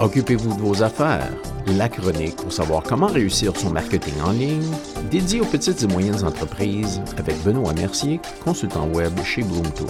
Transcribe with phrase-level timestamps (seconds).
[0.00, 1.28] Occupez-vous de vos affaires.
[1.66, 4.70] La chronique pour savoir comment réussir son marketing en ligne,
[5.10, 9.88] dédié aux petites et moyennes entreprises avec Benoît Mercier, consultant web chez Bloom Tools.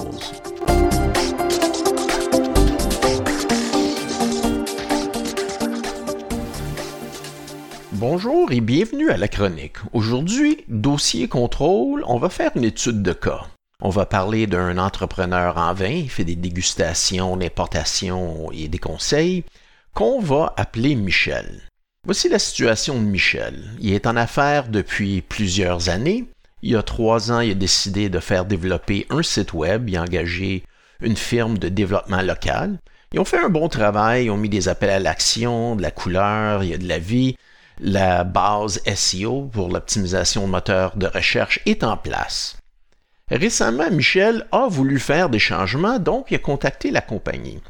[7.93, 9.77] Bonjour et bienvenue à la chronique.
[9.93, 13.43] Aujourd'hui, dossier contrôle, on va faire une étude de cas.
[13.83, 19.45] On va parler d'un entrepreneur en vin, il fait des dégustations, d'importation et des conseils
[19.95, 21.63] qu'on va appeler Michel.
[22.05, 23.65] Voici la situation de Michel.
[23.81, 26.27] Il est en affaires depuis plusieurs années.
[26.63, 29.89] Il y a trois ans, il a décidé de faire développer un site web.
[29.89, 30.65] Il a engagé
[31.01, 32.79] une firme de développement local.
[33.13, 35.91] Ils ont fait un bon travail, ils ont mis des appels à l'action, de la
[35.91, 37.37] couleur, il y a de la vie.
[37.81, 42.57] La base SEO pour l'optimisation de moteurs de recherche est en place.
[43.31, 47.61] Récemment, Michel a voulu faire des changements, donc il a contacté la compagnie.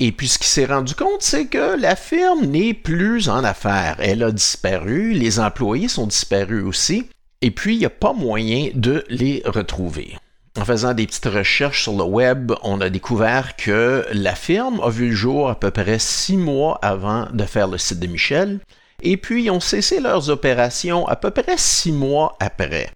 [0.00, 3.96] Et puis ce qu'il s'est rendu compte, c'est que la firme n'est plus en affaires.
[4.00, 7.08] Elle a disparu, les employés sont disparus aussi,
[7.42, 10.16] et puis il n'y a pas moyen de les retrouver.
[10.58, 14.88] En faisant des petites recherches sur le web, on a découvert que la firme a
[14.88, 18.60] vu le jour à peu près six mois avant de faire le site de Michel,
[19.02, 22.90] et puis ils ont cessé leurs opérations à peu près six mois après.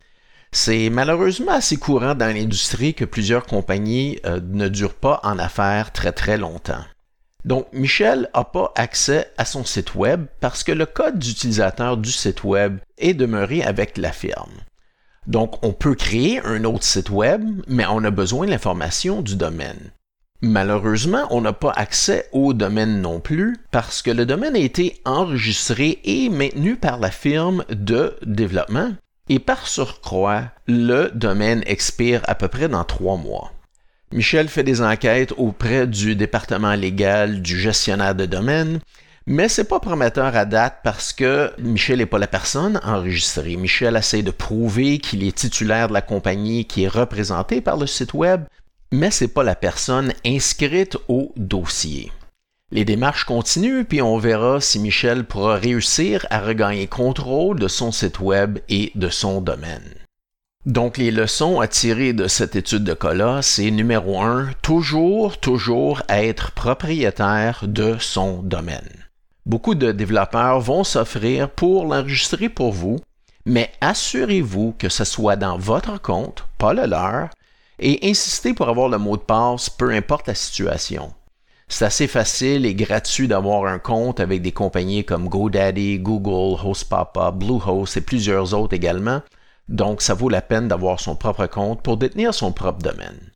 [0.52, 5.92] C'est malheureusement assez courant dans l'industrie que plusieurs compagnies euh, ne durent pas en affaires
[5.92, 6.84] très très longtemps.
[7.48, 12.12] Donc, Michel n'a pas accès à son site web parce que le code d'utilisateur du
[12.12, 14.52] site web est demeuré avec la firme.
[15.26, 19.34] Donc, on peut créer un autre site web, mais on a besoin de l'information du
[19.34, 19.92] domaine.
[20.42, 25.00] Malheureusement, on n'a pas accès au domaine non plus parce que le domaine a été
[25.06, 28.92] enregistré et maintenu par la firme de développement
[29.30, 33.52] et par surcroît, le domaine expire à peu près dans trois mois.
[34.12, 38.80] Michel fait des enquêtes auprès du département légal du gestionnaire de domaine,
[39.26, 43.56] mais c'est pas prometteur à date parce que Michel n'est pas la personne enregistrée.
[43.56, 47.86] Michel essaie de prouver qu'il est titulaire de la compagnie qui est représentée par le
[47.86, 48.44] site web,
[48.90, 52.10] mais c'est pas la personne inscrite au dossier.
[52.72, 57.92] Les démarches continuent, puis on verra si Michel pourra réussir à regagner contrôle de son
[57.92, 59.94] site web et de son domaine.
[60.68, 66.02] Donc les leçons à tirer de cette étude de cas-là, c'est numéro un, toujours, toujours
[66.10, 69.06] être propriétaire de son domaine.
[69.46, 72.98] Beaucoup de développeurs vont s'offrir pour l'enregistrer pour vous,
[73.46, 77.30] mais assurez-vous que ce soit dans votre compte, pas le leur,
[77.78, 81.14] et insistez pour avoir le mot de passe, peu importe la situation.
[81.66, 87.30] C'est assez facile et gratuit d'avoir un compte avec des compagnies comme GoDaddy, Google, HostPapa,
[87.30, 89.22] Bluehost et plusieurs autres également.
[89.68, 93.32] Donc, ça vaut la peine d'avoir son propre compte pour détenir son propre domaine.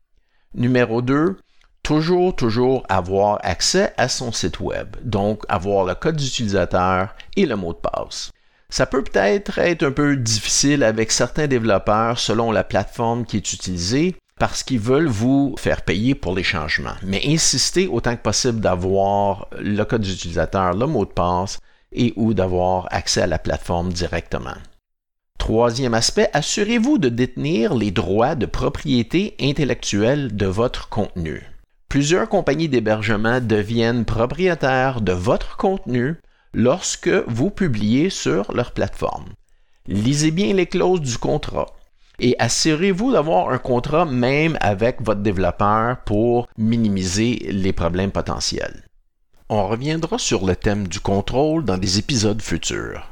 [0.55, 1.39] Numéro 2,
[1.83, 4.97] toujours, toujours avoir accès à son site web.
[5.03, 8.31] Donc, avoir le code d'utilisateur et le mot de passe.
[8.71, 13.53] Ça peut peut-être être un peu difficile avec certains développeurs selon la plateforme qui est
[13.53, 16.97] utilisée, parce qu'ils veulent vous faire payer pour les changements.
[17.03, 21.59] Mais insistez autant que possible d'avoir le code d'utilisateur, le mot de passe
[21.93, 24.57] et ou d'avoir accès à la plateforme directement.
[25.43, 31.43] Troisième aspect, assurez-vous de détenir les droits de propriété intellectuelle de votre contenu.
[31.89, 36.15] Plusieurs compagnies d'hébergement deviennent propriétaires de votre contenu
[36.55, 39.31] lorsque vous publiez sur leur plateforme.
[39.89, 41.67] Lisez bien les clauses du contrat
[42.21, 48.85] et assurez-vous d'avoir un contrat même avec votre développeur pour minimiser les problèmes potentiels.
[49.49, 53.12] On reviendra sur le thème du contrôle dans des épisodes futurs.